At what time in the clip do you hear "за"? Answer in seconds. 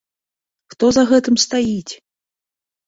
0.97-1.03